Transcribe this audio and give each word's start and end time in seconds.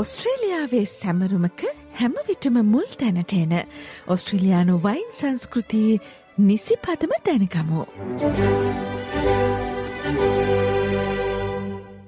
ඔස්ට්‍රේලියාවේ 0.00 0.84
සැමරුමක 0.88 1.62
හැමවිටම 1.98 2.56
මුල් 2.66 2.86
තැනට 3.00 3.34
එන 3.34 3.52
ඔස්ට්‍රේලයානු 4.06 4.76
වයින් 4.84 5.10
සංස්කෘතියේ 5.12 6.00
නිසි 6.42 6.78
පදම 6.84 7.12
දැනකමු. 7.26 7.84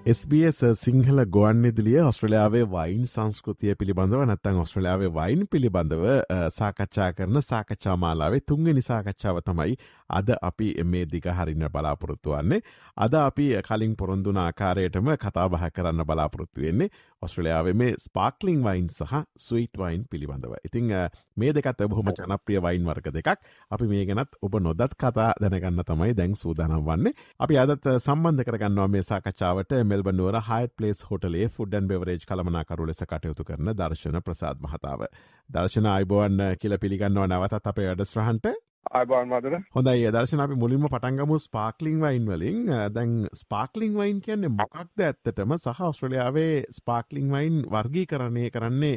SBS 0.05 0.61
සිංහල 0.77 1.21
ගුවන්නිදිලිය 1.27 1.99
ඔස්ට්‍රලයාාවේ 2.03 2.63
වයින් 2.69 3.05
සංස්කෘතිය 3.07 3.75
පිළිබඳව 3.75 4.25
නැත්තං 4.27 4.57
ඔස්ට්‍රලයාාවේ 4.63 5.11
වයින් 5.11 5.45
පිළිබඳව 5.47 6.03
සාකච්ඡා 6.51 7.11
කරන 7.13 7.43
සාකච්ඡාමාලාවේ 7.43 8.41
තුන්ග 8.49 8.67
නිසාකච්ඡාව 8.71 9.39
තමයි 9.47 9.77
අද 10.13 10.35
අපි 10.41 10.69
මේ 10.85 11.07
දිග 11.07 11.27
හරින්න 11.31 11.67
බලාපොරොත්තු 11.69 12.31
වන්නේ. 12.33 12.61
අද 12.99 13.15
අපි 13.17 13.47
කලින් 13.63 13.97
පොරොන්දුන 13.97 14.39
ආකාරයටම 14.39 15.11
කතාබහ 15.19 15.59
කරන්න 15.71 16.05
බලාපොරොත්තු 16.05 16.63
වෙන්නේ 16.63 16.91
ඔස්ට්‍රලයාාවේ 17.23 17.75
මේ 17.75 17.93
ස්පාක්ලිං 17.99 18.63
වයින් 18.63 18.89
සහ 18.91 19.13
ස්වීට් 19.39 19.79
වයින් 19.79 20.05
පිළිබඳව. 20.07 20.55
ඉතිං 20.65 20.89
මේ 21.37 21.53
දෙකත් 21.53 21.83
බොහොම 21.89 22.11
ජනප්‍රිය 22.13 22.61
වයින් 22.61 22.85
වර්ග 22.85 23.09
දෙකක්. 23.11 23.39
අපි 23.71 23.87
මේ 23.87 24.05
ගැනත් 24.07 24.39
ඔබ 24.43 24.55
නොදත් 24.61 24.97
කතා 24.97 25.29
දැනගන්න 25.43 25.85
තමයි 25.85 26.15
දැන් 26.15 26.35
සූදානම් 26.37 26.83
වන්නේ. 26.83 27.15
අපි 27.41 27.59
අදත් 27.59 27.87
සම්බන්ධ 27.97 28.45
කරගන්නවා 28.45 28.89
මේ 28.89 29.03
සාකච්ඡාවට 29.03 29.77
මෙල්බනුවර 29.85 30.41
හයිට 30.43 30.77
පලේස් 30.77 31.05
හොටලේ 31.05 31.49
ෆුඩන් 31.51 31.89
බෙවරේජ් 31.89 32.27
කළමනාකරු 32.27 32.87
ලෙස 32.87 33.05
කටයුතු 33.05 33.45
කරන 33.45 33.73
දර්ශන 33.75 34.21
ප්‍රසාද් 34.23 34.61
මහතාව. 34.61 35.07
දර්ශන 35.51 35.87
අයිබෝවන් 35.89 36.45
කියල 36.61 36.79
පිළිගන්නවා 36.79 37.27
නවතත් 37.29 37.67
අපේ 37.67 37.89
අඩස්්‍රහන්ට 37.89 38.47
අයිබවන් 38.91 39.29
මදර 39.31 39.55
හොඳයි. 39.77 40.11
දර්ශන 40.15 40.41
අපි 40.45 40.57
මුලින්ම 40.63 40.85
පටන්ගමු 40.93 41.37
ස්පාක්ලිං 41.45 42.01
වයින් 42.05 42.27
වලින්. 42.31 42.59
දැන් 42.97 43.13
ස්පාක්ලිං 43.41 43.95
වයින් 44.01 44.21
කියන්නේ 44.27 44.51
මොකක්ද 44.61 45.05
ඇත්තටම? 45.07 45.55
සහ 45.57 45.81
ඔස්ට්‍රලියාවේ 45.89 46.65
ස්පාක්ලිං 46.79 47.31
වයින් 47.35 47.63
වර්ගී 47.75 48.07
කරණය 48.13 48.51
කරන්නේ 48.57 48.97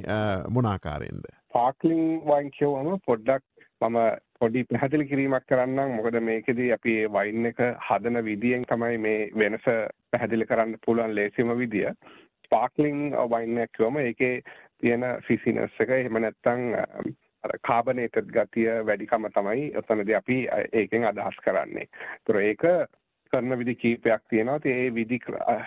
මොනාකාරයෙන්ද. 0.58 1.25
පාක්ලිං 1.58 2.03
වයින් 2.30 2.52
කියවම 2.58 3.00
පොඩ්ඩක් 3.08 3.44
මම 3.81 3.97
පොඩි 4.39 4.66
පැහැදිලි 4.72 5.08
කිරීමක් 5.11 5.47
කරන්නම්. 5.52 5.95
මොකද 5.97 6.20
මේකෙදී 6.30 6.72
අපි 6.77 6.95
වයින් 7.17 7.52
එක 7.52 7.61
හදන 7.88 8.23
විදියෙන් 8.30 8.66
තමයි 8.72 8.97
මේ 9.08 9.30
වෙනස 9.44 9.67
පැහැදිලි 10.11 10.45
කරන්න 10.53 10.80
පුළුවන් 10.86 11.16
ලේසිම 11.20 11.58
විදිය. 11.61 11.94
ස්පාර්ක්ලින් 12.47 13.11
වයින් 13.36 13.61
එකක් 13.64 13.77
කිව්වම 13.77 14.02
ඒකේ 14.08 14.33
තියෙන 14.81 15.05
ෆිසිනස් 15.27 15.80
එක. 15.80 15.89
එහෙම 15.89 16.20
අර 16.25 16.33
කාබනේටඩ් 17.62 18.32
ගතිය 18.32 18.70
වැඩිකම 18.88 19.28
තමයි 19.38 19.72
ඔතනදී 19.82 20.16
අපි 20.16 20.38
ඒකෙන් 20.74 21.08
අදහස් 21.12 21.40
කරන්නේ. 21.46 21.88
ඒතර 21.88 22.42
ඒක 22.42 22.66
කරන 23.34 23.60
විදි 23.60 23.76
කීපයක් 23.76 24.22
තියෙනවා. 24.30 24.60
ඒ 24.66 24.94
විදි 24.94 25.20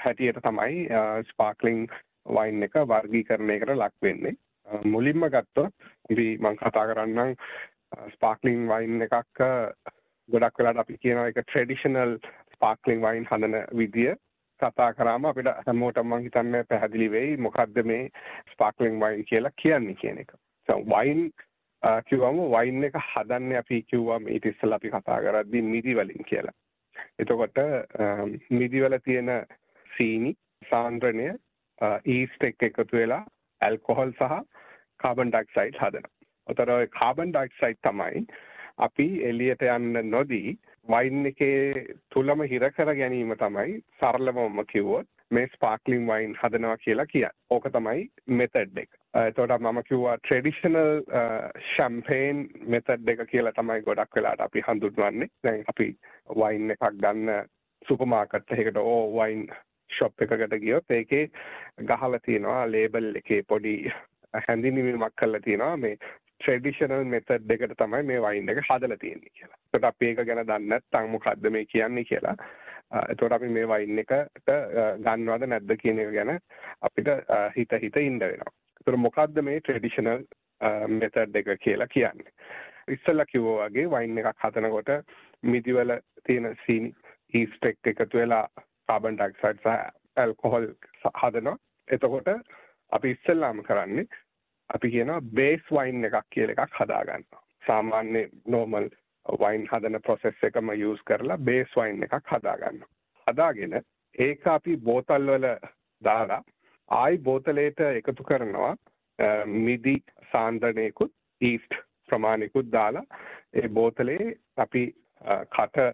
හැටියට 0.02 0.42
තමයි 0.42 0.86
ස්පාර්ක්ලින් 1.30 1.88
වයින් 2.28 2.62
එක 2.62 2.78
වර්ගීකරණයකට 2.86 3.74
ලක් 3.76 3.94
වෙන්නේ. 4.02 4.36
මුලින්ම 4.84 5.28
ගත්තොත් 5.28 5.74
ඉතින් 6.10 6.40
මම 6.40 6.56
කතා 6.56 6.86
කරන්නම් 6.86 7.34
ස්පාර්ක්ලින් 8.14 8.68
වයින් 8.68 9.02
එකක් 9.02 9.44
ගොඩක් 10.28 10.58
වෙලාට 10.58 10.78
අපි 10.78 10.98
කියනවා 11.02 11.26
ඒක 11.26 11.42
ට්‍රෙඩිෂනල් 11.42 12.16
ස්පාර්ක්ලින් 12.54 13.00
වයින් 13.02 13.28
හදන 13.30 13.56
විදිය 13.76 14.14
කතා 14.60 14.92
කරාම 14.94 15.24
අපිට 15.24 15.50
හැමෝටම 15.66 16.06
මම 16.06 16.24
හිතන්නේ 16.24 16.64
පැහැදිලි 16.64 17.10
වෙයි 17.10 17.36
මොකද්ද 17.38 17.82
මේ 17.84 18.08
ස්පාර්ක්ලින් 18.52 19.00
වයින් 19.00 19.24
කියලා 19.24 19.58
කියන්නේ 19.62 19.94
කියන 19.94 20.18
එක. 20.18 20.32
වයින් 20.68 21.30
කිව්වම 21.82 22.38
වයින් 22.50 22.84
එක 22.84 22.98
හදන්නේ 23.04 23.58
අපි 23.58 23.82
කිව්වම 23.84 24.28
ඊට 24.28 24.46
ඉස්සෙල්ලා 24.46 24.76
අපි 24.76 24.90
කතා 24.90 25.20
කරද්දී 25.20 25.62
මිදි 25.64 25.94
වලින් 25.94 26.24
කියලා. 26.24 26.56
එතකොට 27.18 27.58
මිදි 28.50 28.82
වල 28.82 28.98
තියෙන 29.04 29.30
සීනි 29.90 30.34
සාන්ද්‍රණය 30.70 31.28
ඊස්ට් 32.06 32.44
එක්ක 32.44 32.68
එකතු 32.70 32.88
වෙලා 32.92 33.24
ඇල්කොහොල් 33.60 34.12
සහ 34.12 34.38
කාබන් 34.98 35.30
ඩයොක්සයිඩ් 35.30 35.78
හදනවා. 35.78 36.14
ඔතර 36.46 36.72
කාබන් 36.98 37.32
ඩයිොක්සයිඩ් 37.32 37.82
තමයි 37.86 38.26
අපි 38.78 39.06
එලියට 39.24 39.62
යන්න 39.68 40.10
නොදී 40.10 40.56
වයින් 40.88 41.26
එකේ 41.26 41.86
තුළම 42.10 42.42
හිර 42.52 42.70
කර 42.72 42.94
ගැනීම 42.94 43.34
තමයි 43.38 43.80
සරලවම 44.00 44.62
කිව්වොත් 44.66 45.08
මේ 45.30 45.50
ස්පාර්ක්ලින් 45.54 46.06
වයින් 46.06 46.38
හදනවා 46.42 46.78
කියලා 46.78 47.06
කිය. 47.06 47.28
ඕක 47.50 47.70
තමයි 47.72 48.08
මෙතඩ් 48.40 48.82
එක. 48.84 48.90
එතකොට 49.14 49.60
මම 49.60 49.80
කිව්වා 49.82 50.16
ට්‍රෙඩිෂනල් 50.18 50.78
ෂැම්පේන් 51.68 52.42
මෙතඩ් 52.66 53.08
එක 53.08 53.22
කියලා 53.30 53.54
තමයි 53.56 53.80
ගොඩක් 53.86 54.16
වෙලාට 54.16 54.40
අපි 54.40 54.62
හඳුන්වන්නේ. 54.66 55.30
දැන් 55.44 55.64
අපි 55.66 55.88
වයින් 56.36 56.70
එකක් 56.70 56.84
ගන්න 57.00 57.48
සුපර් 57.88 58.06
මාකට් 58.06 58.52
එකකට 58.52 58.76
ඕ 58.76 59.00
වයින් 59.16 59.48
ෂොප් 59.90 60.22
එකකට 60.22 60.60
ගියොත් 60.60 60.90
ඒකේ 60.90 61.24
ගහලා 61.88 62.20
තියෙනවා 62.20 62.66
ලේබල් 62.66 63.16
එකේ 63.16 63.42
පොඩි 63.48 63.74
හැඳින්වීමක් 64.46 65.16
කරලා 65.16 65.40
තියෙනවා 65.40 65.76
මේ 65.76 65.96
ට්‍රෙඩිෂනල් 65.96 67.08
මෙතඩ් 67.14 67.48
දෙකට 67.48 67.76
තමයි 67.80 68.04
මේ 68.12 68.22
වයින් 68.22 68.48
එක 68.48 68.62
හදලා 68.68 69.00
තියෙන්නේ 69.00 69.34
කියලා. 69.34 69.58
ඒකට 69.74 69.84
අපි 69.84 70.10
ඒක 70.10 70.24
ගැන 70.26 70.44
දන්නේ 70.44 70.68
නැත්නම් 70.68 71.10
මොකද්ද 71.10 71.50
මේ 71.50 71.64
කියන්නේ 71.66 72.04
කියලා. 72.04 72.36
එතකොට 73.08 73.32
අපි 73.32 73.48
මේ 73.56 73.68
වයින් 73.68 74.04
එකට 74.04 74.54
ගන්නවද 75.04 75.52
නැද්ද 75.52 75.76
කියන 75.82 76.04
එක 76.04 76.14
ගැන 76.14 76.38
අපිට 76.82 77.14
හිත 77.56 77.78
හිත 77.82 78.02
ඉන්න 78.04 78.20
වෙනවා. 78.20 78.57
ඒතර 78.88 78.96
මොකද්ද 78.96 79.40
මේ 79.44 79.60
ට්‍රෙඩිෂනල් 79.60 80.22
මෙතඩ් 80.90 81.34
එක 81.36 81.48
කියලා 81.60 81.88
කියන්නේ. 81.92 82.32
ඉස්සෙල්ලා 82.88 83.26
කිව්වා 83.28 83.66
වගේ 83.66 83.90
වයින් 83.92 84.20
එකක් 84.20 84.44
හදනකොට 84.44 84.92
මිදිවල 85.44 85.92
තියෙන 86.26 86.56
සීනි 86.62 86.94
ඊස්ට් 87.34 87.68
එක්ක 87.70 87.90
එකතු 87.92 88.20
වෙලා 88.20 88.46
කාබන් 88.88 89.18
ඩයොක්සයිඩ් 89.18 89.60
සහ 89.60 89.74
ඇල්කොහොල් 90.16 90.70
හදනවා. 91.14 91.56
එතකොට 91.88 92.30
අපි 92.92 93.10
ඉස්සෙල්ලාම 93.10 93.62
කරන්නේ 93.62 94.06
අපි 94.70 94.90
කියනවා 94.90 95.20
බේස් 95.34 95.68
වයින් 95.70 96.04
එකක් 96.04 96.24
කියලා 96.30 96.64
එකක් 96.64 96.80
හදාගන්නවා. 96.80 97.44
සාමාන්‍ය 97.66 98.26
නෝමල් 98.46 98.88
වයින් 99.26 99.68
හදන 99.70 100.02
ප්‍රොසෙස් 100.02 100.44
එකම 100.50 100.72
යූස් 100.74 101.04
කරලා 101.04 101.38
බේස් 101.40 101.76
වයින් 101.76 102.04
එකක් 102.04 102.22
හදාගන්නවා. 102.26 102.94
හදාගෙන 103.26 103.82
ඒක 104.18 104.46
අපි 104.48 104.76
බෝතල් 104.78 105.34
වල 105.34 105.50
දාලා 106.02 106.42
ආයි 106.88 107.18
බෝතලයට 107.20 107.80
එකතු 107.82 108.24
කරනවා 108.24 108.74
මිදි 109.46 109.96
සාන්ද්‍රණයකුත් 110.32 111.12
ඊස්ට් 111.40 111.74
ප්‍රමාණිකුත් 112.08 112.72
දාලා 112.72 113.04
ඒ 113.54 113.68
බෝතලේ 113.70 114.34
අපි 114.56 114.84
කට 115.50 115.86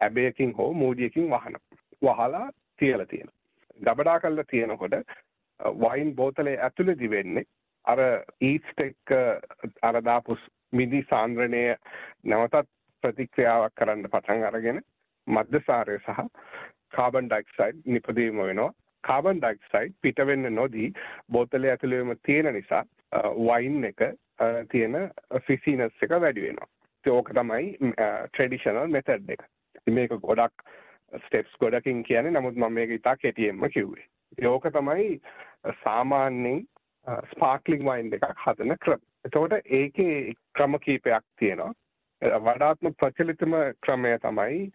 ඇබයකින් 0.00 0.56
හෝ 0.56 0.72
මූඩියකින් 0.74 1.24
වහනවා. 1.26 1.60
වහලා 2.02 2.50
තියලා 2.78 3.06
තියෙනවා. 3.06 3.38
ගබඩා 3.80 4.20
කරලා 4.20 4.44
තියෙනකොට 4.44 4.92
වයින් 5.80 6.16
බෝතලේ 6.16 6.56
ඇතුළේදී 6.58 7.10
වෙන්නේ 7.10 7.44
අර 7.84 7.98
ඊස්ට් 8.40 8.80
එක්ක 8.80 9.14
අර 9.82 10.04
දාපු 10.04 10.38
මිදි 10.72 11.02
සාන්ද්‍රණය 11.10 11.62
නැවතත් 12.24 12.68
ප්‍රතික්‍රියාවක් 13.02 13.74
කරන්න 13.74 14.10
පටන් 14.10 14.44
අරගෙන 14.44 14.82
මද්දසාරය 15.26 15.98
සහ 15.98 16.22
කාබන් 16.90 17.28
ඩයොක්සයිඩ් 17.28 17.82
නිපදවීම 17.86 18.42
වෙනවා. 18.42 18.72
කාබන් 19.08 19.40
ඩයොක්සයිඩ් 19.40 19.96
පිට 20.02 20.26
වෙන්න 20.26 20.54
නොදී 20.54 20.92
බෝතලේ 21.30 21.72
ඇතුළේම 21.72 22.14
තියෙන 22.26 22.52
නිසා 22.54 22.84
වයින් 23.40 23.84
එක 23.84 24.06
තියෙන 24.70 24.98
ෆිසිනස් 25.46 26.06
එක 26.06 26.14
වැඩි 26.20 26.46
වෙනවා. 26.46 26.70
ඒක 27.04 27.34
තමයි 27.34 27.92
ට්‍රෙඩිෂනල් 28.30 28.94
මෙතඩ් 28.96 29.30
එක. 29.36 29.44
මේක 29.86 30.14
ගොඩක් 30.22 30.66
ස්ටෙප්ස් 31.26 31.56
ගොඩකින් 31.60 32.02
කියන්නේ 32.04 32.32
නමුත් 32.32 32.56
මම 32.56 32.72
මේක 32.72 32.90
ඉතා 32.90 33.16
කෙටියෙන්ම 33.16 33.68
කිව්වේ. 33.70 34.06
ඒක 34.38 34.68
තමයි 34.72 35.20
සාමාන්‍යයෙන් 35.84 36.64
ස්පාර්ක්ලිං 37.32 37.84
වයින් 37.84 38.14
එකක් 38.14 38.44
හදන 38.46 38.76
ක්‍රම. 38.78 39.00
එතකොට 39.24 39.52
ඒකේ 39.64 40.34
ක්‍රම 40.54 40.78
කීපයක් 40.78 41.24
තියෙනවා. 41.38 41.72
වඩාත්ම 42.22 42.94
ප්‍රචලිතම 42.94 43.54
ක්‍රමය 43.80 44.18
තමයි 44.18 44.70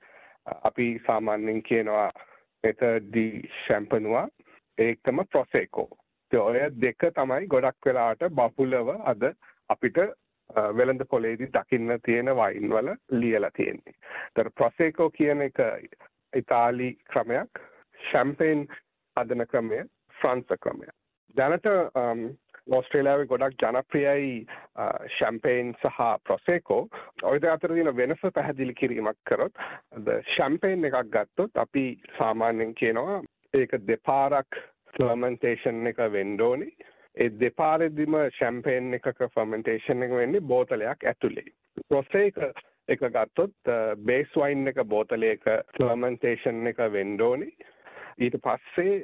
අපි 0.63 0.87
සාමාන්‍යයෙන් 1.07 1.63
කියනවා 1.63 2.11
මෙතඩ් 2.67 2.85
ඩි 3.07 3.25
ෂැම්පනුවා 3.55 4.27
ඒකම 4.77 5.25
ප්‍රොසෙකෝ. 5.31 5.89
ඔය 6.31 6.59
දෙක 6.81 7.09
තමයි 7.15 7.47
ගොඩක් 7.47 7.85
වෙලාට 7.85 8.23
බහුලව 8.39 8.89
අද 9.05 9.23
අපිට 9.69 9.99
වෙළඳ 10.77 11.03
පොලේදී 11.09 11.51
දකින්න 11.53 11.99
තියෙන 12.05 12.31
වයින් 12.35 12.69
වල 12.69 12.89
ලියලා 13.11 13.51
තියෙන්නේ. 13.51 13.95
ඒතර 14.27 14.49
ප්‍රොසෙකෝ 14.51 15.09
කියන 15.09 15.41
එක 15.41 15.59
ඉතාලි 16.33 16.89
ක්‍රමයක්, 17.11 17.61
ෂැම්පේන් 17.99 18.67
හදන 19.17 19.45
ක්‍රමය 19.47 19.83
ෆ්‍රන්ස් 20.21 20.59
ක්‍රමයක්. 20.61 20.95
දැනට 21.35 21.67
ඕස්ට්‍රේලියාවේ 22.67 23.27
ගොඩක් 23.27 23.63
ජනප්‍රියයි 23.63 24.33
ෂැම්පේන් 25.15 25.73
සහ 25.75 25.99
ප්‍රොසේකෝ. 26.23 26.81
ඔය 27.23 27.39
අතර 27.51 27.73
තියෙන 27.73 27.95
වෙනස 27.97 28.23
පැහැදිලි 28.33 28.73
කිරීමක් 28.73 29.19
කරොත් 29.25 29.63
ෂැම්පේන් 30.31 30.85
එකක් 30.85 30.99
ගත්තොත් 31.13 31.57
අපි 31.57 31.85
සාමාන්‍යයෙන් 32.17 32.75
කියනවා 32.75 33.21
ඒක 33.53 33.77
දෙපාරක් 33.87 34.61
ෆර්මන්ටේෂන් 34.93 35.87
එක 35.87 36.03
වෙන්න 36.11 36.41
ඕනේ. 36.41 36.71
ඒ 37.17 37.29
දෙපාරෙදිම 37.39 38.17
ෂැම්පේන් 38.29 38.93
එකක 38.93 39.23
ෆර්මන්ටේෂන් 39.35 40.03
එක 40.03 40.17
වෙන්නේ 40.19 40.43
බෝතලයක් 40.43 41.05
ඇතුලේ. 41.05 41.47
ප්‍රොසේක 41.87 42.43
එක 42.87 43.01
ගත්තොත් 43.15 43.73
බේස් 44.05 44.35
වයින් 44.35 44.67
එක 44.67 44.83
බෝතලයක 44.85 45.49
ෆර්මන්ටේෂන් 45.79 46.67
එක 46.67 46.83
වෙන්න 46.91 47.21
ඕනේ. 47.21 47.73
ඊට 48.17 48.37
පස්සේ 48.41 49.01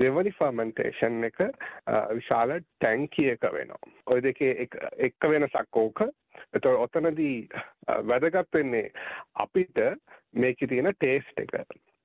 දෙවනි 0.00 0.32
ෆර්මන්ටේෂන් 0.38 1.24
එක 1.28 1.38
විශාල 2.12 2.56
ටැංකියක 2.60 3.46
වෙනවා. 3.54 3.92
ඔය 4.06 4.20
දෙකේ 4.22 4.66
එක 4.98 5.28
වෙනසක් 5.28 5.76
ඕක. 5.76 6.04
එතකොට 6.52 6.96
ඔතනදී 6.96 7.48
වැදගත් 8.08 8.52
වෙන්නේ 8.54 8.92
අපිට 9.36 9.80
මේකේ 10.34 10.68
තියෙන 10.68 10.92
ටේස්ට් 10.94 11.44
එක. 11.44 11.56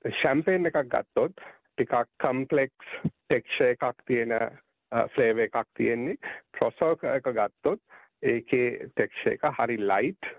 ෂැම්පේන් 0.06 0.72
එකක් 0.72 0.82
ගත්තොත් 0.88 1.36
ටිකක් 1.36 2.08
කම්ප්ලෙක්ස් 2.24 2.96
ටෙක්ස්චර් 3.04 3.74
එකක් 3.74 4.04
තියෙන 4.06 4.36
ෆ්ලේවර් 5.14 5.48
එකක් 5.48 5.64
තියෙන්නේ. 5.76 6.18
ප්‍රොසෝ 6.54 6.96
එක 7.14 7.32
ගත්තොත් 7.34 7.84
ඒකේ 8.24 8.90
ටෙක්ස්චර් 8.90 9.36
එක 9.36 9.50
හරි 9.60 9.82
ලයිට් 9.84 10.32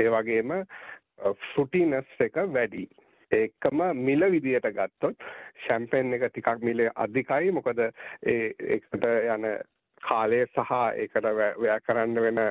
ඒ 0.00 0.10
වගේම 0.10 0.58
ෆෘටිනස් 1.52 2.20
එක 2.20 2.36
වැඩි. 2.50 2.86
ඒකම 3.32 3.84
මිල 4.00 4.26
විදියට 4.30 4.68
ගත්තොත් 4.70 5.28
ෂැම්පේන් 5.58 6.14
එක 6.14 6.28
ටිකක් 6.28 6.62
මිල 6.62 6.86
අධිකයි 6.96 7.52
මොකද 7.52 7.80
ඒ 7.82 8.52
ඒකට 8.68 9.06
යන 9.06 9.48
කාලය 10.02 10.44
සහ 10.46 10.76
ඒකට 10.96 11.32
වැය 11.32 11.80
කරන්න 11.86 12.22
වෙන 12.22 12.44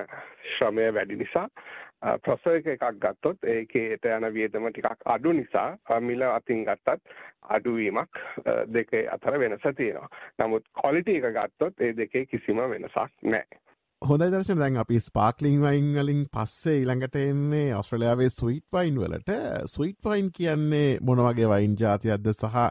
ශ්‍රමය 0.51 0.91
වැඩි 0.91 1.19
නිසා 1.21 1.47
ප්‍රොසෙස 2.19 2.65
එකක් 2.65 2.85
ගත්තොත් 2.99 3.43
ඒකේට 3.47 4.07
යන 4.09 4.27
වියදම 4.33 4.69
ටිකක් 4.69 5.05
අඩු 5.05 5.33
නිසා 5.33 5.99
මිල 6.01 6.23
අතින් 6.23 6.63
ගත්තත් 6.65 7.17
අඩුවීමක් 7.49 8.21
දෙකේ 8.67 9.07
අතර 9.09 9.37
වෙනස 9.39 9.67
තියෙනවා. 9.77 10.09
නමුත් 10.39 10.65
ක්වොලිටි 10.73 11.17
එක 11.17 11.33
ගත්තොත් 11.35 11.81
ඒ 11.81 11.93
දෙකේ 11.97 12.25
කිසිම 12.25 12.63
වෙනසක් 12.65 12.97
නැහැ. 13.23 13.59
හොඳ 14.01 14.23
දර්ශන 14.23 14.57
දැන් 14.57 14.77
අපි 14.81 14.99
ස්පාක්ලිං 15.05 15.59
වයින් 15.61 15.89
වලින් 15.95 16.21
පස්සේ 16.35 16.77
ඊළඟට 16.77 17.17
එන්නේ 17.19 17.75
ඔස්ට්‍රලියාවේ 17.79 18.29
ස්වීට් 18.35 18.65
වයින් 18.75 18.95
වලට 19.01 19.35
ස්වීට් 19.73 20.07
වයින් 20.07 20.31
කියන්නේ 20.37 20.87
මොන 21.09 21.21
වගේ 21.25 21.49
වයින් 21.51 21.75
ජාතියක්ද 21.81 22.31
සහ 22.31 22.63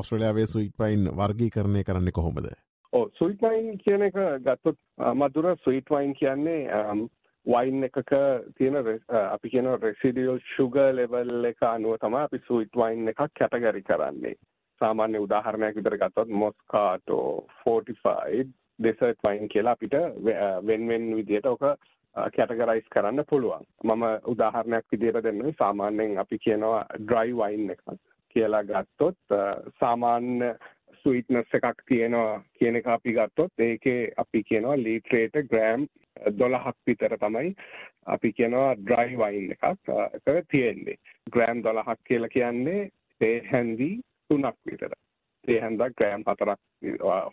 ඔස්ට්‍රලියාවේ 0.00 0.44
ස්වීට් 0.50 0.84
වයින් 0.84 1.08
වර්ගීකරණය 1.20 1.84
කරන්නේ 1.88 2.16
කොහොමද? 2.18 2.50
ඔව් 2.92 3.08
ස්වීට් 3.16 3.46
වයින් 3.46 3.80
කියන 3.86 4.06
එක 4.10 4.20
ගත්තොත් 4.44 4.78
මధుර 5.14 5.50
ස්වීට් 5.62 5.94
වයින් 5.96 6.14
කියන්නේ 6.20 6.60
වයින් 7.46 7.88
එකක 7.90 8.14
තියෙන 8.60 8.78
අපි 9.24 9.54
කියන 9.56 9.72
රෙසිඩියල් 9.88 10.44
ෂුගර් 10.52 10.92
ලෙවල් 10.92 11.50
එක 11.54 11.64
අනුව 11.72 11.96
තමයි 12.04 12.24
අපි 12.26 12.44
ස්වීට් 12.44 12.76
වයින් 12.76 13.08
එකක් 13.08 13.24
කැටගරි 13.40 13.86
කරන්නේ. 13.88 14.36
සාමාන්‍ය 14.80 15.26
උදාහරණයක් 15.26 15.80
විදිහට 15.80 16.00
ගත්තොත් 16.04 16.38
මොස්කාටෝ 16.44 17.28
ෆෝටිෆයිඩ් 17.64 18.56
ඩෙසර්ට් 18.78 19.24
වයින් 19.24 19.48
කියලා 19.48 19.76
අපිට 19.76 19.94
වෙන 20.66 20.88
වෙන 20.88 21.08
විදිහට 21.16 21.46
ඔක 21.46 21.64
කැටගරයිස් 22.36 22.88
කරන්න 22.90 23.24
පුළුවන්. 23.30 23.64
මම 23.84 24.04
උදාහරණයක් 24.32 24.86
විදිහට 24.92 25.22
දෙන්නම් 25.24 25.52
සාමාන්‍යයෙන් 25.58 26.18
අපි 26.18 26.38
කියනවා 26.38 26.80
ඩ්‍රයි 26.98 27.36
වයින් 27.36 27.70
එකක් 27.70 27.86
කියලා 28.36 28.64
ගත්තොත් 28.64 29.36
සාමාන්‍ය 29.80 30.50
ස්වීට්නස් 31.02 31.54
එකක් 31.54 31.82
තියෙනවා 31.86 32.42
කියන 32.58 32.76
එක 32.76 32.86
අපි 32.88 33.12
ගත්තොත් 33.12 33.64
ඒකේ 33.68 34.12
අපි 34.16 34.42
කියනවා 34.42 34.76
ලීටරේට 34.76 35.38
ග්‍රෑම් 35.50 35.86
12ක් 36.38 36.76
විතර 36.86 37.16
තමයි 37.18 37.54
අපි 38.06 38.32
කියනවා 38.32 38.70
ඩ්‍රයි 38.76 39.18
වයින් 39.22 39.52
එකක් 39.54 39.64
එක 40.26 40.46
තියෙන්නේ. 40.50 40.96
ග්‍රෑම් 41.32 41.62
12ක් 41.62 41.98
කියලා 42.04 42.34
කියන්නේ 42.36 42.88
තේ 43.20 43.36
හැන්දි 43.52 43.90
3ක් 44.30 44.56
විතර. 44.66 44.92
තේ 45.48 45.60
හැන්දක් 45.64 45.96
ග්‍රෑම් 45.98 46.24
4ක් 46.24 46.56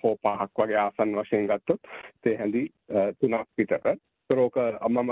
හෝ 0.03 0.13
5ක් 0.23 0.59
වගේ 0.59 0.81
ආසන්න 0.81 1.15
වශයෙන් 1.19 1.49
ගත්තොත් 1.51 1.89
තේ 2.23 2.35
හැන්දි 2.41 2.63
3ක් 2.91 3.45
විතර. 3.57 3.97
ඒක 4.29 4.59
මම 4.89 5.11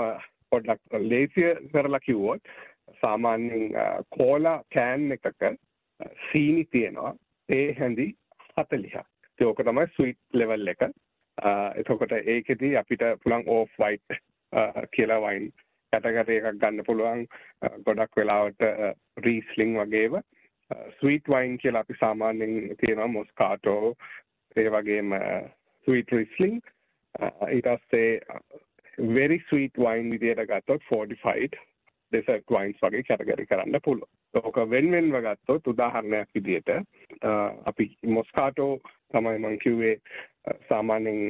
පොඩ්ඩක් 0.52 0.98
ලේසිය 1.04 1.50
කරලා 1.72 2.00
කිව්වොත් 2.00 2.52
සාමාන්‍යයෙන් 3.00 3.70
කෝලා 4.10 4.58
කෑන් 4.74 5.12
එකක 5.12 5.48
සීනි 6.26 6.64
තියෙනවා 6.72 7.14
ඒ 7.48 7.66
හැඳි 7.80 8.06
40ක්. 8.56 9.04
ඒක 9.38 9.64
තමයි 9.64 9.86
ස්වීට් 9.96 10.20
ලෙවල් 10.32 10.72
එක. 10.74 10.88
එතකොට 11.80 12.12
ඒකෙදි 12.14 12.76
අපිට 12.76 13.04
පුළුවන් 13.22 13.48
ඕෆ් 13.48 13.78
වයිට් 13.78 14.18
කියලා 14.92 15.20
වයින් 15.20 15.52
කැටගරි 15.92 16.38
එකක් 16.38 16.60
ගන්න 16.60 16.86
පුළුවන් 16.86 17.26
ගොඩක් 17.86 18.20
වෙලාවට 18.20 18.64
රීස්ලිං 19.26 19.76
වගේම 19.80 20.20
ස්වීට් 21.00 21.28
වයින් 21.28 21.58
කියලා 21.58 21.80
අපි 21.80 21.94
සාමාන්‍යයෙන් 22.00 22.76
තියෙනවා 22.80 23.08
මොස්කාටෝ 23.08 23.94
ඒ 24.56 24.70
වගේම 24.70 25.12
ස්වීට් 25.86 26.12
රිස්ලිං 26.12 26.60
ඊට 27.50 27.70
පස්සේ 27.70 28.10
very 28.98 29.38
sweet 29.48 29.78
wine 29.78 30.10
විදියට 30.10 30.46
ගත්තොත් 30.48 30.82
fortified 30.90 31.56
ඩෙසර්ට් 32.12 32.50
වයින්ස් 32.50 32.82
වගේ 32.82 33.02
කැටගරි 33.02 33.46
කරන්න 33.46 33.80
පුළුවන්. 33.84 34.10
ඕක 34.34 34.56
වෙන 34.70 34.90
වෙනම 34.92 35.16
ගත්තොත් 35.26 35.66
උදාහරණයක් 35.66 36.28
විදිහට 36.34 36.70
අපි 37.64 37.86
මොස්කාටෝ 38.06 38.78
තමයි 39.12 39.38
මං 39.38 39.58
කිව්වේ 39.58 39.96
සාමාන්‍යයෙන් 40.68 41.20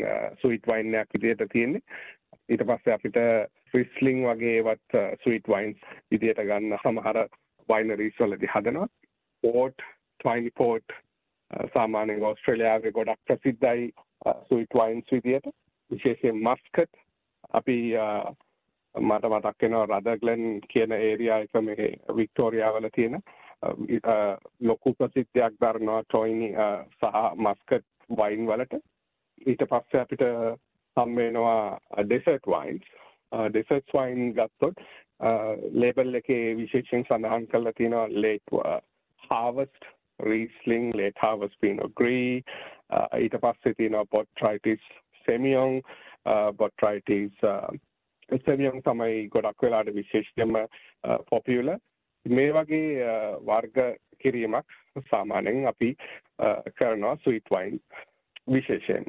ස්වීට් 0.43 0.67
වයින් 0.67 0.95
එකක් 0.95 1.17
විදිහට 1.17 1.53
තියෙන්නේ. 1.53 1.83
ඊට 2.49 2.67
පස්සේ 2.69 2.95
අපිට 2.95 3.19
රිස්ලිං 3.75 4.21
වගේවත් 4.27 5.01
ස්වීට් 5.23 5.49
වයින්ස් 5.49 5.89
විදිහට 6.11 6.45
ගන්න 6.45 6.79
සමහර 6.83 7.25
වයිනරීස් 7.69 8.21
වලදී 8.21 8.53
හදනවා. 8.55 8.89
පෝට්, 9.45 9.89
ට්වයිනි 10.21 10.55
පෝට් 10.59 10.99
සාමාන්‍යයෙන් 11.75 12.25
ඕස්ට්‍රේලියාවේ 12.25 12.93
ගොඩක් 12.93 13.21
ප්‍රසිද්ධයි 13.27 13.93
ස්වීට් 14.49 14.75
වයින්ස් 14.75 15.13
විදිහට. 15.13 15.55
විශේෂයෙන් 15.91 16.37
මස්කට් 16.39 16.93
අපි 17.53 17.77
uh, 17.97 18.35
මට 18.95 19.31
මතක් 19.31 19.63
වෙනවා 19.63 19.87
රදග්ලන් 19.87 20.61
කියන 20.73 20.93
ඒරියා 20.93 21.39
එක 21.39 21.57
මේ 21.63 21.89
වික්ටෝරියාවල 22.17 22.89
තියෙන 22.95 23.15
uh, 23.15 23.75
uh, 24.03 24.37
ලොකු 24.61 24.95
ප්‍රසිද්ධියක් 24.95 25.61
දරනවා 25.61 26.03
ටොයිනි 26.05 26.51
සහ 26.99 27.21
මස්කට් 27.37 27.87
වයින් 28.11 28.47
වලට. 28.47 28.81
ඊට 29.47 29.67
පස්සේ 29.71 30.01
අපිට 30.01 30.25
හම් 30.97 31.17
වෙනවා 31.17 31.79
ඩෙසර්ට් 32.03 32.47
වයින්ස් 32.47 32.89
ඩෙසර්ට් 33.51 33.95
වයින් 33.95 34.35
ගත්තොත් 34.35 34.83
ලේබල් 35.75 36.15
එකේ 36.15 36.57
විශේෂයෙන් 36.57 37.05
සඳහන් 37.05 37.47
කරලා 37.47 37.77
තියෙනවා 37.77 38.09
late 38.11 38.57
harvest 39.31 39.91
riesling 40.23 40.93
late 40.95 41.19
harvest 41.19 41.57
pinot 41.61 41.95
gris 41.95 42.45
uh, 42.91 43.09
ඊට 43.19 43.39
පස්සේ 43.41 43.75
තියෙනවා 43.75 44.05
botrytis 44.07 44.85
semillon 45.27 45.81
uh, 46.27 46.51
botrytis 46.53 47.35
uh, 47.43 47.69
සෙමියම් 48.47 48.81
තමයි 48.83 49.29
ගොඩක් 49.29 49.63
වෙලාට 49.63 49.93
විශේෂයෙන්ම 49.95 50.57
පොපියුලර් 51.31 51.79
මේ 52.27 52.53
වගේ 52.53 53.11
වර්ග 53.47 53.79
කිරීමක් 54.23 54.79
සාමාන්‍යයෙන් 55.11 55.67
අපි 55.67 55.91
කරනවා 56.79 57.17
ස්වීට් 57.17 57.51
වයින් 57.51 57.79
විශේෂයෙන්. 58.49 59.05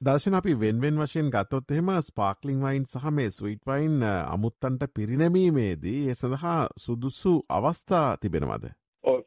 දර්ශන 0.00 0.34
අපි 0.34 0.56
වෙන්වෙන් 0.60 0.98
වශයෙන් 0.98 1.30
ගත්තොත් 1.30 1.70
එහෙම 1.70 1.90
ස්පාක්ලිං 2.02 2.60
වයින් 2.60 2.86
සහ 2.86 3.10
මේ 3.12 3.30
ස්වීට් 3.30 3.66
වයින් 3.66 4.02
අමුත්තන්ට 4.02 4.90
පිරිනැමීමේදී 4.94 6.08
ඒ 6.08 6.14
සඳහා 6.14 6.60
සුදුසු 6.78 7.34
අවස්ථා 7.48 8.16
තිබෙනවද? 8.16 8.79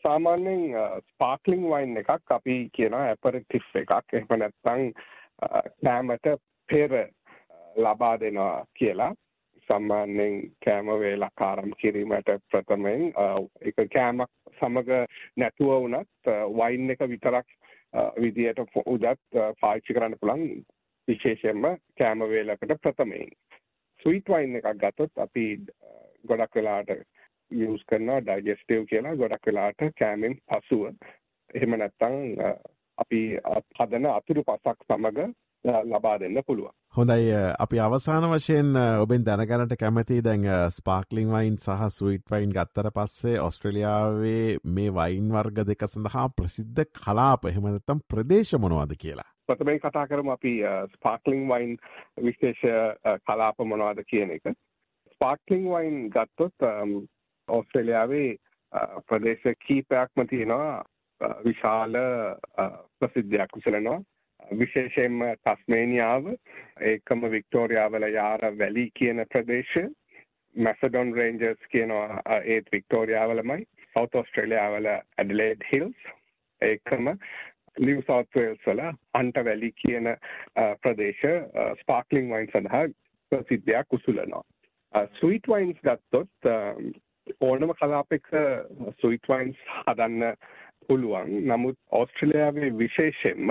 සාමාන්‍යයෙන් 0.04 0.76
ස්පාක්ලිං 1.10 1.64
වයින් 1.64 1.98
එකක් 1.98 2.32
අපි 2.32 2.70
කියන 2.74 2.94
ඇපරටිෆ් 2.94 3.76
එකක්. 3.76 4.14
එහෙම 4.14 4.40
නැත්නම් 4.40 4.92
කෑමට 5.84 6.28
පෙර 6.70 6.92
ලබා 7.76 8.20
දෙනවා 8.20 8.66
කියලා. 8.76 9.14
සම්මාන්‍යයෙන් 9.70 10.52
කෑම 10.66 10.88
වේලක් 11.00 11.42
ආරම්භ 11.42 11.78
කිරීමට 11.82 12.30
ප්‍රථමයෙන් 12.52 13.04
එක 13.62 13.78
කෑමක් 13.96 14.32
සමග 14.60 15.00
නැතුව 15.38 15.74
වුණත් 15.84 16.32
වයින් 16.60 16.96
එක 16.96 17.06
විතරක් 17.14 17.48
විදියට 18.18 18.60
උදත් 18.60 19.20
පාවිච්චි 19.62 19.94
කරන්න 19.94 20.20
පුළුවන්. 20.20 20.64
විශේෂයෙන්ම 21.08 21.66
කෑම 21.98 22.20
වේලකට 22.30 22.78
ප්‍රථමයෙන්. 22.82 23.32
ස්වීට් 24.02 24.30
වයින් 24.30 24.56
එකක් 24.56 24.70
ගත්තොත් 24.84 25.26
අපි 25.26 25.46
ගොඩක් 26.28 26.56
වෙලාට 26.56 26.92
යූස් 27.54 27.86
කරනවා 27.88 28.22
ඩයිජෙස්ටිව් 28.22 28.86
කියලා 28.92 29.16
ගොඩක් 29.16 29.48
වෙලාට 29.48 29.88
කෑමෙන් 30.00 30.38
පසුව 30.50 30.86
එහෙම 31.54 31.78
නැත්නම් 31.78 32.18
අපි 32.98 33.22
හදන 33.80 34.12
අතුරු 34.12 34.44
පසක් 34.44 34.88
සමග 34.88 35.32
ලබා 35.66 36.20
දෙන්න 36.20 36.40
පුළුවන්. 36.48 36.72
හොඳයි 36.96 37.36
අපි 37.60 37.80
අවසාන 37.80 38.26
වශයෙන් 38.32 38.76
ඔබෙන් 39.02 39.26
දැනගැනට 39.26 39.76
කැමති 39.80 40.20
දැන් 40.24 40.48
ස්පාක්ලිං 40.70 41.32
වයින් 41.32 41.58
සහ 41.58 41.88
ස්වීට් 41.90 42.26
වයින් 42.32 42.52
ගත්තර 42.52 42.90
පස්සේ 42.92 43.40
ඔස්ට්‍රලියාවේ 43.42 44.58
මේ 44.66 44.92
වයින් 44.92 45.32
වර්ග 45.32 45.64
දෙක 45.68 45.88
සඳහා 45.88 46.28
ප්‍රසිද්ධ 46.38 46.86
කලාප 47.00 47.46
එහෙමනතම් 47.46 48.04
ප්‍රදේශ 48.10 48.54
මොනවාද 48.60 48.94
කියලා. 49.00 49.30
ප්‍රථමයෙන් 49.48 49.80
කතා 49.80 50.08
කරමු 50.08 50.32
අපි 50.32 50.54
ස්පාක්ලිං 50.94 51.48
වයින් 51.48 51.78
විශේෂ 52.22 52.62
කලාප 53.26 53.66
මොනවාද 53.66 54.04
කියන 54.06 54.32
එක. 54.32 54.54
ස්පාක්ලිං 55.14 55.66
වයින් 55.72 56.10
ගත්තොත් 56.10 56.70
ඔස්ට්‍රේලියාවේ 57.48 58.36
ප්‍රදේශ 59.04 59.46
කීපයක්ම 59.60 60.28
තියෙනවා. 60.30 60.84
විශාල 61.46 61.94
ප්‍රසිද්ධයක් 63.00 63.56
විසලනවා 63.56 64.00
විශේෂයෙන්ම 64.52 65.20
තස්මේනියාව. 65.44 66.26
ඒකම 66.82 67.28
වික්ටෝරියාවල 67.32 68.08
යාර 68.12 68.42
වැලි 68.60 68.90
කියන 68.96 69.26
ප්‍රදේශය 69.32 69.86
මැසඩොන් 70.56 71.14
රේන්ජර්ස් 71.16 71.70
කියනවා 71.72 72.22
ඒත් 72.46 72.68
වික්ටෝරියාවලමයි. 72.72 73.66
සෞත් 73.94 74.16
ඔස්ට්‍රේලියාවල 74.16 74.90
ඇඩලේඩ් 74.90 75.64
හිල්ස්. 75.72 75.96
ඒකම 76.62 77.14
නිව් 77.80 78.02
සවුත් 78.02 78.36
වේල්ස් 78.36 78.68
වල 78.68 78.82
අන්ට 79.14 79.40
වැලි 79.46 79.72
කියන 79.78 80.12
ප්‍රදේශ 80.82 81.24
ස්පාර්ක්ලින් 81.82 82.30
වයින් 82.30 82.52
සඳහා 82.52 82.86
ප්‍රසිද්ධයක් 83.32 83.94
උසුලනවා. 83.94 84.44
ස්වීට් 85.20 85.48
වයින්ස් 85.48 85.80
ගත්තොත් 85.82 86.52
ඕනම 87.44 87.72
කලාපෙක 87.76 88.28
ස්වීට් 88.98 89.30
වයින්ස් 89.30 89.64
හදන්න 89.78 90.36
පුළුවන්. 90.88 91.32
නමුත් 91.44 91.78
ඕස්ට්‍රේලියාවේ 91.92 92.70
විශේෂයෙන්ම 92.78 93.50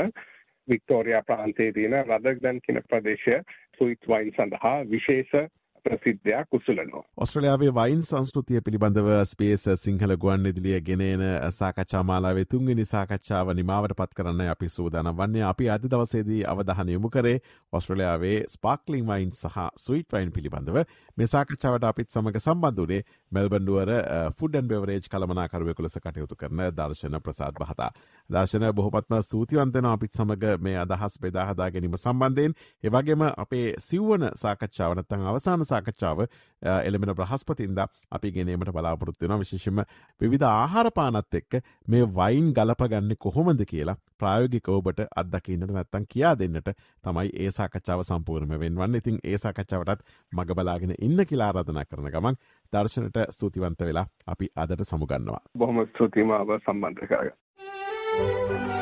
වික්ටෝරියා 0.68 1.22
ප්‍රාන්තයේ 1.22 1.72
තියෙන 1.72 1.99
රදග්දන් 2.00 2.61
කියන 2.66 2.82
ප්‍රදේශය 2.88 3.40
ස්වීට් 3.76 4.08
වයින් 4.08 4.32
සඳහා 4.37 4.76
විශේෂ 4.90 5.50
ප්‍රසිද්ධයක් 5.84 6.52
උසුලනවා. 6.52 7.02
ඔස්ට්‍රලයාාවේ 7.16 7.72
වයින් 7.72 8.02
සංස්කෘතිය 8.02 8.60
පිළිබඳව 8.60 9.08
ස්පේස් 9.24 9.64
සිංහල 9.76 10.14
ගුවන් 10.16 10.46
ඉදිලිය 10.46 10.80
ගෙනන 10.80 11.24
සාකච්ඡාමාලාවේ 11.52 12.44
තුන්ගනි 12.46 12.84
සාකච්ඡාව 12.86 13.52
නිමාවට 13.54 13.94
පත් 13.94 14.14
කරන්න 14.14 14.42
අපි 14.48 14.68
සූදාන 14.68 15.10
වන්නේ 15.12 15.44
අපි 15.44 15.68
අධි 15.68 15.90
දවසේදී 15.90 16.42
අවධහන 16.46 16.88
යොමු 16.88 17.10
කරේ 17.10 17.34
ඔස්ට්‍රලයාාවේ 17.72 18.36
ස්පාක්ලිං 18.48 19.06
වයින් 19.06 19.32
සහ 19.32 19.58
ස්වීට් 19.78 20.08
වයින් 20.10 20.32
පිළිබඳව 20.32 20.78
මේ 21.16 21.26
සාකච්ඡාවට 21.26 21.84
අපිත් 21.84 22.10
සමඟ 22.10 22.40
සම්බන්ධනේ 22.40 23.02
මෙල්බන්ඩුවර 23.32 23.92
ෆුඩන් 24.38 24.68
බෙවරේජ් 24.68 25.08
කළමනාකරුවෙකු 25.08 25.82
ලෙස 25.82 25.98
කටයුතු 25.98 26.36
කරන 26.36 26.64
දර්ශන 26.72 27.20
ප්‍රසාත් 27.20 27.54
බහතා. 27.56 27.90
දර්ශන 28.30 28.68
බොහොපත්ම 28.72 29.18
ස්තුතිවන්තන 29.22 29.86
අපිත් 29.86 30.14
සමඟ 30.14 30.46
මේ 30.60 30.78
අදහස් 30.78 31.18
බෙදාහදා 31.18 31.70
ගැනීම 31.70 31.96
සම්බන්ධයෙන් 31.96 32.54
ඒවගේම 32.84 33.22
අපේ 33.36 33.66
සිව්වන 33.80 34.28
සාකච්ඡාවනත්තං 34.36 35.26
අවසාන 35.26 35.64
සාකච්ඡාව 35.73 36.25
එළමෙන 36.62 37.14
බ්‍රහස්පතින්ද 37.14 37.83
අපි 38.12 38.33
ගෙනීමට 38.33 38.73
බලාපොරොත්වෙන 38.73 39.37
විශේෂම 39.38 39.83
විධ 40.21 40.49
ආහාරපානත් 40.49 41.41
එක්ක 41.41 41.61
මේ 41.88 42.09
වයින් 42.14 42.52
ගලපගන්න 42.55 43.17
කොහොමද 43.19 43.64
කියලා 43.67 43.97
ප්‍රායෝගිකෝබට 44.19 45.02
අදකින්නට 45.17 45.73
නැත්තන් 45.73 46.07
කියා 46.09 46.35
දෙන්නට 46.37 46.73
තමයි 47.05 47.31
ඒ 47.37 47.50
සාකච්ඡාව 47.52 48.05
සම්පූර්ණම 48.05 48.55
වෙන්වන්න 48.61 49.00
ඉතින් 49.00 49.19
ඒ 49.25 49.38
සාකච්ඡාවටත් 49.38 50.07
මග 50.33 50.59
බලාගෙන 50.61 50.95
ඉන්න 51.00 51.26
කියලා 51.26 51.52
රධනා 51.52 51.87
කරන 51.87 52.11
ගමන් 52.11 52.41
දර්ශනට 52.73 53.19
ස්තුතිවන්ත 53.31 53.81
වෙලා 53.83 54.07
අපි 54.26 54.52
අදට 54.57 54.85
සමුගන්නවා. 54.85 55.43
බොහොම 55.55 55.85
ස්තුතිමාව 55.88 56.57
සම්බන්ධ 56.61 57.07
කරග. 57.07 58.81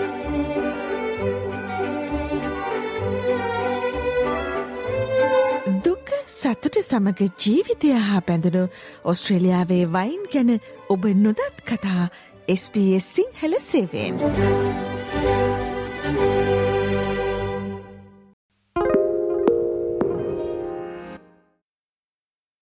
සතුට 6.61 6.77
සමඟ 6.79 7.21
ජීවිතය 7.39 7.93
හා 7.99 8.19
බැඳුණු 8.27 8.65
ඔස්ට්‍රේලියාවේ 9.05 9.81
වයින් 9.95 10.29
ගැන 10.35 10.53
ඔබ 10.91 11.09
නොදත් 11.17 11.65
කතා 11.65 12.13
SBS 12.49 13.11
සිංහල 13.15 13.61
සේවෙන්. 13.63 14.90